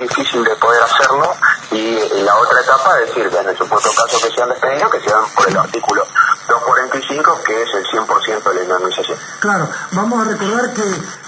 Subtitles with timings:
[0.00, 1.34] difícil de poder hacerlo
[1.70, 5.24] y la otra etapa es decir, en el supuesto caso que sean despedidos, que sean
[5.34, 6.06] por el artículo
[6.48, 9.18] 245, que es el 100% de la indemnización.
[9.38, 10.82] Claro, vamos a recordar que,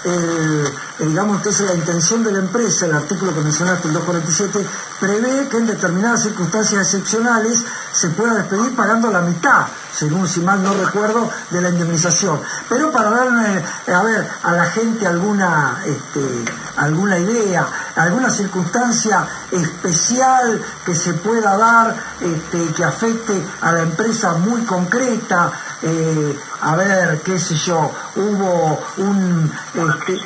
[0.05, 4.67] eh, digamos que es la intención de la empresa, el artículo que mencionaste, el 247,
[4.99, 10.61] prevé que en determinadas circunstancias excepcionales se pueda despedir pagando la mitad, según si mal
[10.61, 12.41] no recuerdo, de la indemnización.
[12.67, 13.63] Pero para darle,
[13.93, 16.45] a ver, a la gente alguna, este,
[16.77, 24.33] alguna idea, alguna circunstancia especial que se pueda dar, este, que afecte a la empresa
[24.33, 30.19] muy concreta, eh, a ver, qué sé yo, hubo un, este,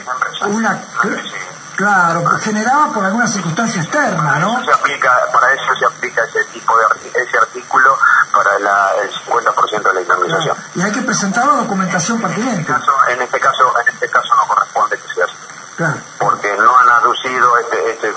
[0.47, 0.81] una,
[1.75, 4.63] claro, generada por alguna circunstancia externa, ¿no?
[4.63, 7.97] Se aplica, para eso se aplica ese tipo de ese artículo
[8.33, 10.57] para la, el 50% de la indemnización.
[10.75, 12.73] Y hay que presentar la documentación pertinente.
[13.09, 15.35] En este caso, en este caso, no corresponde que sea así.
[15.75, 16.01] Claro.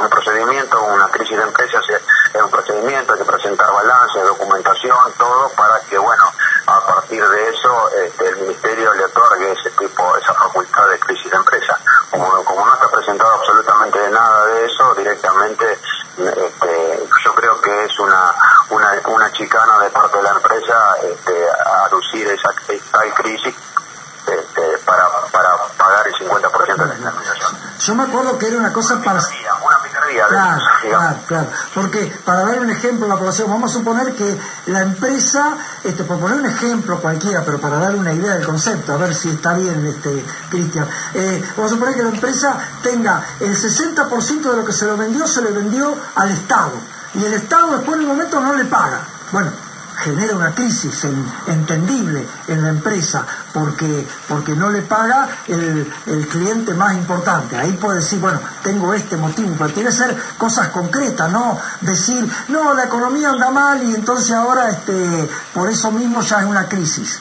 [0.01, 1.85] Un procedimiento, una crisis de empresas
[2.33, 6.25] es un procedimiento, hay que presentar balance, documentación, todo para que, bueno,
[6.67, 11.31] a partir de eso este, el Ministerio le otorgue ese tipo, esa facultad de crisis
[11.31, 11.79] de empresa.
[12.11, 15.79] Como, como no está presentado absolutamente nada de eso, directamente
[16.19, 18.35] este, yo creo que es una,
[18.71, 21.47] una, una chicana de parte de la empresa este,
[21.87, 23.55] aducir esa, esa crisis
[24.27, 27.57] este, para, para pagar el 50% de la indemnización.
[27.79, 29.21] Yo me acuerdo que era una cosa para...
[30.29, 31.47] Claro, claro, claro.
[31.75, 36.05] Porque, para dar un ejemplo a la población, vamos a suponer que la empresa, este,
[36.05, 39.31] por poner un ejemplo cualquiera, pero para dar una idea del concepto, a ver si
[39.31, 44.57] está bien, este, Cristian, eh, vamos a suponer que la empresa tenga el 60% de
[44.57, 46.73] lo que se lo vendió, se le vendió al Estado.
[47.15, 49.01] Y el Estado después en un momento no le paga.
[49.33, 49.51] Bueno,
[50.01, 51.05] genera una crisis
[51.47, 55.93] entendible en la empresa porque, porque no le paga el,
[56.31, 57.57] cliente más importante.
[57.57, 62.29] Ahí puede decir, bueno, tengo este motivo, pero tiene que ser cosas concretas, no decir,
[62.49, 66.69] no, la economía anda mal y entonces ahora este, por eso mismo ya es una
[66.69, 67.21] crisis.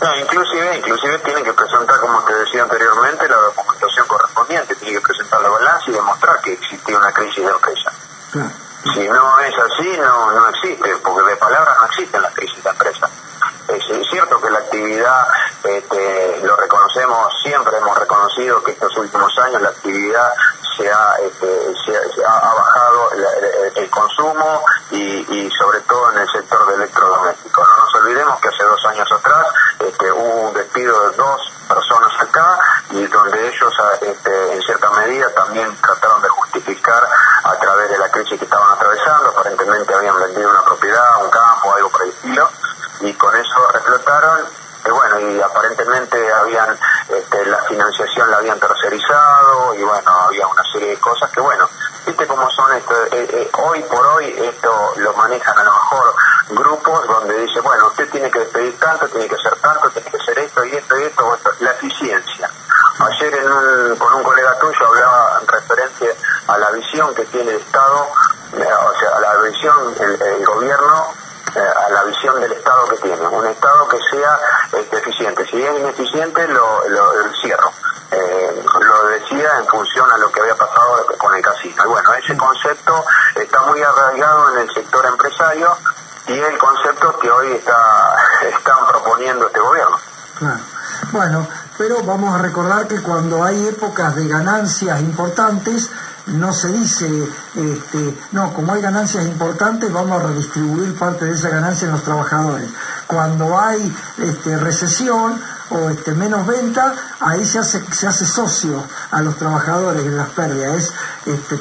[0.00, 5.00] No, inclusive, inclusive tienen que presentar, como te decía anteriormente, la documentación correspondiente, tiene que
[5.00, 7.92] presentar la balanza y demostrar que existía una crisis de empresa.
[8.32, 8.50] Claro.
[8.92, 12.68] Si no es así, no, no existe, porque de palabras no existen las crisis de
[12.68, 13.08] empresa.
[13.68, 15.26] Es, cierto que la actividad,
[15.64, 20.32] este, lo reconocemos, siempre hemos reconocido que estos últimos años la actividad
[20.76, 23.10] se ha, este, se ha, bajado
[23.76, 27.62] el, consumo y, sobre todo en el sector de electrodoméstico.
[27.62, 29.46] No nos olvidemos que hace dos años atrás
[29.78, 32.58] este, hubo un despido de dos personas acá
[32.90, 37.08] y donde ellos este, en cierta medida también trataron de justificar
[37.44, 41.72] a través de la crisis que estaban atravesando, aparentemente habían vendido una propiedad, un campo,
[41.74, 42.48] algo por el estilo,
[43.00, 46.78] y con eso reflotaron y bueno, y aparentemente habían,
[47.08, 48.60] este, la financiación la habían
[49.74, 51.68] y bueno, había una serie de cosas que bueno,
[52.06, 56.14] viste cómo son esto, eh, eh, hoy por hoy esto lo manejan a lo mejor
[56.50, 60.16] grupos donde dice, bueno, usted tiene que despedir tanto, tiene que hacer tanto, tiene que
[60.16, 62.50] hacer esto y esto y esto, la eficiencia.
[62.98, 66.10] Ayer en un, con un colega tuyo hablaba en referencia
[66.46, 68.08] a la visión que tiene el Estado,
[68.52, 71.14] eh, o sea, a la visión, el gobierno
[71.56, 74.40] eh, a la visión del Estado que tiene, un Estado que sea
[74.72, 75.46] este, eficiente.
[75.46, 76.82] Si es ineficiente, lo,
[77.40, 77.70] cierro.
[78.10, 81.84] Eh, lo decía en función a lo que había pasado con el casino.
[81.84, 83.04] Y bueno, ese concepto
[83.36, 85.76] está muy arraigado en el sector empresario
[86.26, 89.96] y es el concepto que hoy está están proponiendo este gobierno.
[91.12, 91.46] Bueno,
[91.78, 95.90] pero vamos a recordar que cuando hay épocas de ganancias importantes,
[96.26, 101.50] no se dice, este, no, como hay ganancias importantes, vamos a redistribuir parte de esa
[101.50, 102.70] ganancia en los trabajadores.
[103.06, 105.38] Cuando hay este, recesión
[105.70, 110.92] o este, menos venta, ahí se hace, socio a los trabajadores en las pérdidas.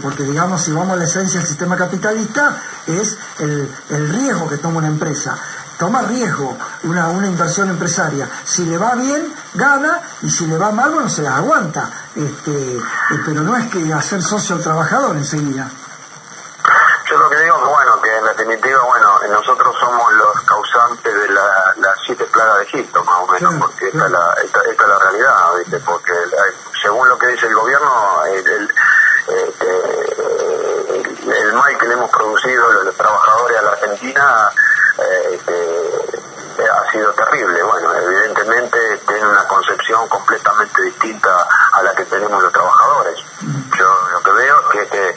[0.01, 2.55] porque, digamos, si vamos a la esencia del sistema capitalista,
[2.87, 5.37] es el riesgo que toma una empresa
[5.83, 8.25] toma riesgo una, una inversión empresaria.
[8.45, 11.89] Si le va bien, gana, y si le va mal, bueno, se la aguanta.
[12.15, 15.67] Este, eh, pero no es que hacer socio al trabajador enseguida.
[17.09, 21.27] Yo lo que digo que, bueno, que en definitiva, bueno, nosotros somos los causantes de
[21.27, 24.99] las siete plagas de Egipto, más o menos, porque esta, es la, esta, es la
[24.99, 25.79] realidad, ¿viste?
[25.81, 26.13] Porque
[26.81, 28.73] según lo que dice el gobierno, el,
[29.27, 29.83] este,
[32.83, 34.51] los trabajadores a la Argentina
[34.97, 35.39] eh,
[36.69, 37.63] ha sido terrible.
[37.63, 43.17] Bueno, evidentemente tiene una concepción completamente distinta a la que tenemos los trabajadores.
[43.77, 45.15] Yo lo que veo es que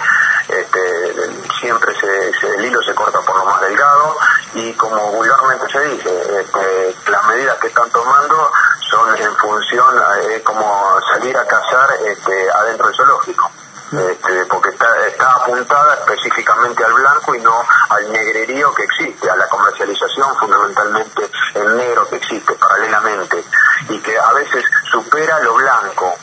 [0.49, 1.15] este,
[1.61, 4.17] siempre se, el hilo se corta por lo más delgado
[4.55, 8.51] y como vulgarmente se dice, este, las medidas que están tomando
[8.89, 13.51] son en función, es como salir a cazar este, adentro del zoológico.
[13.93, 17.55] Este, porque está, está apuntada específicamente al blanco y no
[17.89, 23.45] al negrerío que existe, a la comercialización fundamentalmente en negro que existe paralelamente
[23.89, 26.15] y que a veces supera lo blanco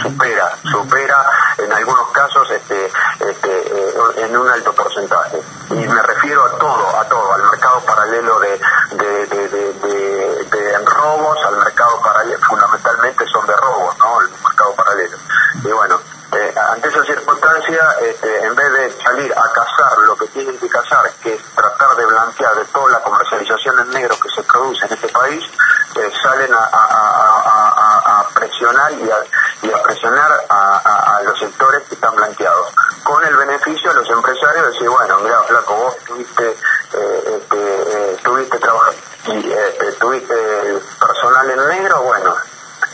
[0.00, 1.24] supera, supera
[1.58, 5.40] en algunos casos este, este, eh, en un alto porcentaje.
[5.70, 8.60] Y me refiero a todo, a todo, al mercado paralelo de,
[8.92, 9.72] de, de,
[10.44, 14.20] de, robos, al mercado paralelo, fundamentalmente son de robos, ¿no?
[14.20, 15.16] El mercado paralelo.
[15.64, 16.00] Y bueno,
[16.32, 20.16] eh, ante esa circunstancia, este, en vez de salir a cazar lo
[20.72, 24.86] tienen que es tratar de blanquear de toda la comercialización en negro que se produce
[24.86, 25.44] en este país,
[25.96, 32.72] eh, salen a, presionar y a, presionar a, los sectores que están blanqueados,
[33.04, 36.56] con el beneficio a los empresarios de decir, bueno, mira, flaco, vos tuviste,
[36.92, 38.92] eh, este, tuviste trabajo
[39.26, 40.34] y este, tuviste
[40.98, 42.34] personal en negro, bueno,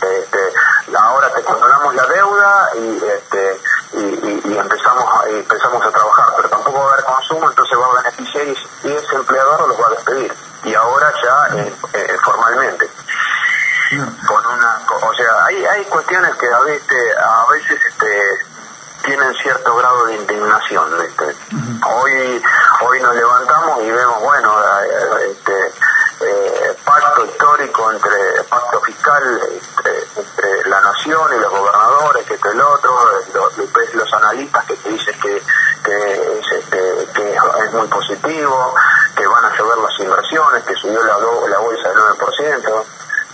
[0.01, 0.39] este,
[0.95, 3.61] ahora te condonamos la deuda y, este,
[3.93, 7.05] y, empezamos, a, empezamos a trabajar, pero tampoco va a haber
[7.39, 10.33] consumo, entonces va a beneficiar y, ese empleador los va a despedir.
[10.63, 12.89] Y ahora ya eh, eh, formalmente.
[14.27, 18.45] Con una, o sea, hay, hay cuestiones que a veces, a veces este,
[19.03, 20.93] tienen cierto grado de indignación.
[21.87, 22.43] Hoy
[22.81, 25.73] hoy nos levantamos y vemos, bueno, eh, este,
[26.21, 29.23] eh, pacto histórico entre pacto fiscal
[30.15, 32.91] entre, la nación y los gobernadores, que este el otro,
[33.33, 33.57] los,
[33.93, 35.41] los analistas que te dicen que,
[35.83, 37.87] que, es, este, que es muy
[38.29, 38.75] positivo,
[39.15, 42.83] que van a llover las inversiones, que subió la, la bolsa del 9%.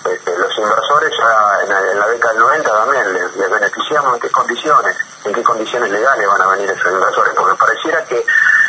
[0.05, 4.95] Este, los inversores ya en la, década del 90 también les, beneficiamos en qué condiciones,
[5.23, 8.23] en qué condiciones legales van a venir esos inversores, porque pareciera que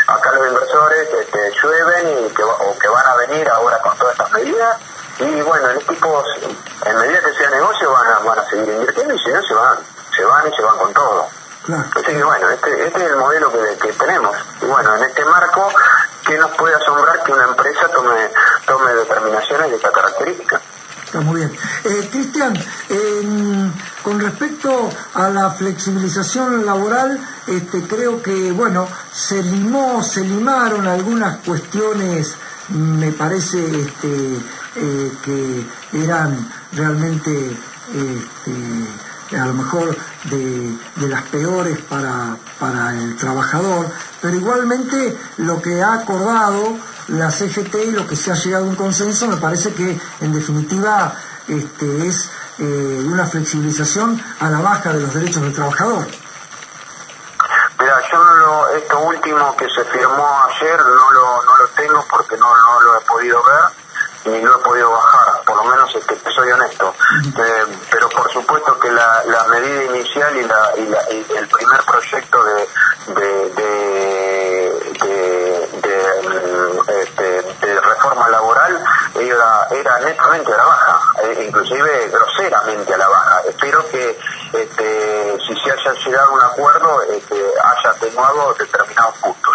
[0.07, 4.15] acá los inversores este, llueven y que, o que van a venir ahora con todas
[4.15, 4.79] estas medidas
[5.19, 6.27] y bueno, en equipos,
[6.87, 9.55] en medida que sea negocio van a, van a seguir invirtiendo y si no se
[9.55, 9.79] van,
[10.17, 11.29] se van y se van con todo.
[11.69, 14.37] Así que bueno, este, este es el modelo que, que tenemos.
[14.63, 15.69] Y bueno, en este marco,
[16.27, 18.31] ¿qué nos puede asombrar que una empresa tome,
[18.67, 20.61] tome determinaciones de esta característica?
[21.05, 21.53] Está muy bien.
[21.85, 22.53] Eh, Cristian,
[24.03, 31.39] con respecto a la flexibilización laboral, este, creo que, bueno, se limó, se limaron algunas
[31.39, 32.35] cuestiones,
[32.71, 34.37] me parece, este,
[34.75, 37.57] eh, que eran realmente,
[37.95, 38.53] este,
[39.33, 43.87] a lo mejor, de, de las peores para, para el trabajador,
[44.21, 46.77] pero igualmente lo que ha acordado
[47.09, 50.33] la CGT y lo que se ha llegado a un consenso me parece que en
[50.33, 51.15] definitiva
[51.49, 56.07] este, es eh, una flexibilización a la baja de los derechos del trabajador.
[57.79, 62.05] Mira, yo no lo, esto último que se firmó ayer no lo, no lo tengo
[62.11, 63.87] porque no, no lo he podido ver
[64.27, 65.26] ni lo he podido bajar,
[65.57, 66.95] por lo menos este, soy honesto.
[67.39, 71.49] Eh, pero por supuesto que la, la medida inicial y, la, y, la, y el
[71.49, 72.69] primer proyecto de,
[73.15, 74.81] de, de,
[75.83, 78.85] de, este, de reforma laboral
[79.15, 83.41] era, era netamente a la baja, eh, inclusive groseramente a la baja.
[83.49, 84.19] Espero que
[84.53, 89.55] este, si se haya llegado a un acuerdo este, haya atenuado determinados puntos,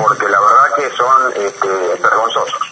[0.00, 1.68] porque la verdad que son este,
[2.00, 2.71] vergonzosos.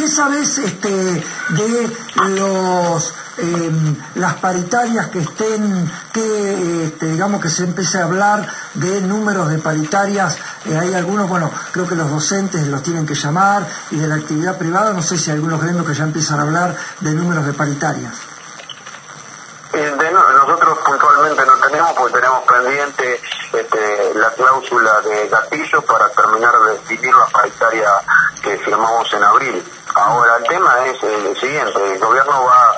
[0.00, 1.96] ¿Qué sabes este, de
[2.30, 9.00] los Em, las paritarias que estén, que este, digamos que se empiece a hablar de
[9.00, 13.66] números de paritarias, eh, hay algunos, bueno, creo que los docentes los tienen que llamar
[13.90, 16.42] y de la actividad privada, no sé si hay algunos gremios que ya empiezan a
[16.42, 18.12] hablar de números de paritarias.
[19.72, 23.20] Eh, nosotros puntualmente no tenemos porque tenemos pendiente
[23.52, 27.88] este, la cláusula de gatillo para terminar de definir la paritaria
[28.42, 29.64] que firmamos en abril.
[29.94, 32.74] Ahora, el tema es el siguiente, el gobierno va,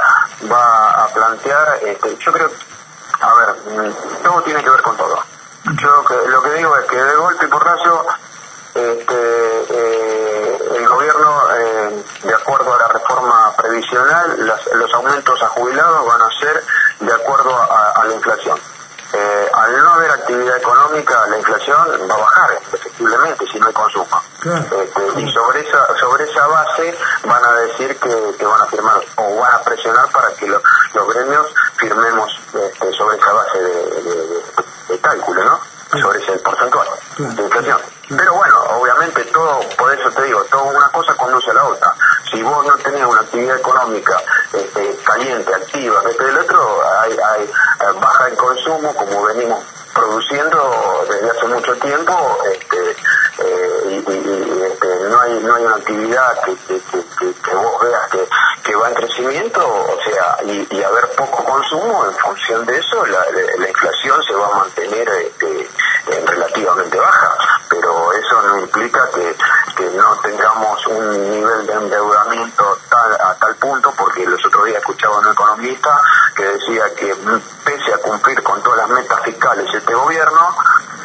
[0.51, 2.51] va a plantear, este, yo creo,
[3.21, 5.23] a ver, mm, todo tiene que ver con todo.
[5.81, 8.07] Yo lo que digo es que de golpe y porrazo,
[8.75, 16.07] este, eh, el gobierno, eh, de acuerdo a la reforma previsional, los aumentos a jubilados
[16.07, 16.65] van a ser
[17.01, 18.59] de acuerdo a la inflación.
[19.15, 23.73] Eh, al no haber actividad económica, la inflación va a bajar efectivamente si no hay
[23.75, 24.23] consumo.
[24.43, 29.37] Este, y sobre esa sobre esa base van a decir que, van a firmar o
[29.37, 30.63] van a presionar para que los
[31.15, 33.33] gremios firmemos este, sobre esa
[36.67, 37.79] de, inflación.
[38.09, 38.53] Pero bueno,
[39.93, 41.95] eso te digo, toda una cosa conduce a la otra.
[42.31, 44.21] Si vos no tenés una actividad económica
[44.53, 49.63] este, caliente, activa, este el otro, hay, hay eh, baja en consumo, como venimos
[49.95, 52.97] produciendo desde hace mucho tiempo, este,
[53.39, 58.29] eh, y, este, no hay no hay una actividad que, que, vos veas que,
[58.65, 60.12] que, va en crecimiento, o sea,
[60.47, 63.25] y, y haber poco consumo, en función de eso, la,
[63.59, 65.71] la inflación se va a mantener este,
[66.27, 67.37] relativamente baja,
[67.69, 69.37] pero eso no implica que,
[69.93, 75.17] no tengamos un nivel de endeudamiento tal, a tal punto, porque los otros días escuchaba
[75.17, 76.01] a un economista
[76.35, 77.15] que decía que
[77.65, 80.57] pese a cumplir con todas las metas fiscales este gobierno,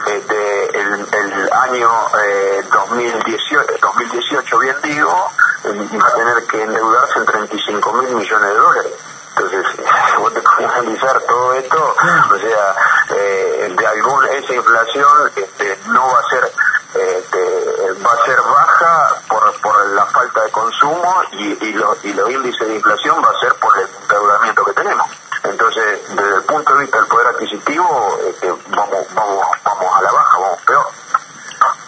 [0.06, 1.90] este, el, el año
[2.24, 5.32] eh, 2018, 2018, bien digo,
[5.66, 8.94] va a tener que endeudarse en 35 mil millones de dólares.
[9.38, 9.66] Entonces,
[10.18, 11.96] vos te analizar todo esto,
[12.32, 12.76] o sea,
[13.10, 16.52] eh, de algún, esa inflación este, no va a ser
[16.96, 22.30] este, va a ser baja por, por la falta de consumo y, y, y los
[22.32, 25.08] índices de inflación va a ser por el endeudamiento que tenemos.
[25.44, 30.12] Entonces, desde el punto de vista del poder adquisitivo, este, vamos, vamos, vamos a la
[30.12, 30.88] baja, vamos peor.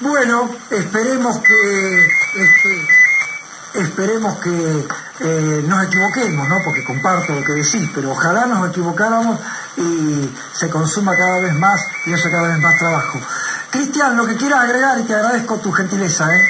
[0.02, 2.88] Bueno, esperemos que este,
[3.74, 4.88] esperemos que
[5.22, 6.64] eh, nos equivoquemos, ¿no?
[6.64, 9.40] Porque comparto lo que decís, pero ojalá nos equivocáramos
[9.76, 13.20] y se consuma cada vez más y haya cada vez más trabajo.
[13.70, 16.42] Cristian, lo que quieras agregar y te agradezco tu gentileza, ¿eh?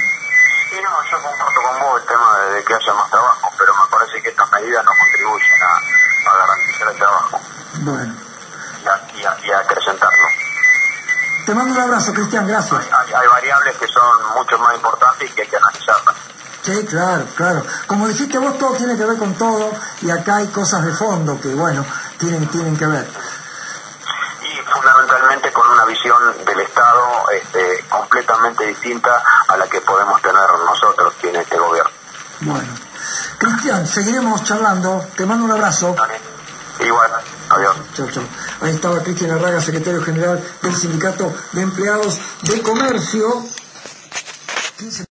[0.70, 3.90] Sí, no, yo comparto con vos el tema de, que haya más trabajo, pero me
[3.90, 7.40] parece que estas medidas no contribuyen a, garantizar el trabajo.
[7.80, 8.14] Bueno.
[8.84, 10.28] Y a, y, acrecentarlo.
[11.44, 12.86] Te mando un abrazo, Cristian, gracias.
[12.92, 16.29] Hay, hay, variables que son mucho más importantes y que hay que analizarlas.
[16.62, 17.64] Sí, claro, claro.
[17.86, 21.40] Como dijiste vos, todo tiene que ver con todo y acá hay cosas de fondo
[21.40, 21.84] que, bueno,
[22.18, 23.06] tienen, tienen que ver
[24.70, 31.14] fundamentalmente con una visión del Estado este, completamente distinta a la que podemos tener nosotros
[31.22, 31.90] en este gobierno.
[32.40, 32.68] Bueno,
[33.38, 35.06] Cristian, seguiremos charlando.
[35.16, 35.94] Te mando un abrazo.
[36.78, 37.10] Igual,
[37.50, 37.76] adiós.
[37.94, 38.24] Chao, chao.
[38.62, 43.44] Ahí estaba Cristian Arraga, secretario general del Sindicato de Empleados de Comercio.